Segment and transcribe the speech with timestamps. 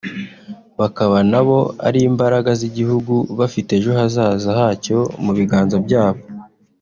[0.79, 6.21] bakaba na bo ari imbaraga z’igihugu bafite ejo hazaza hacyo mu biganza byabo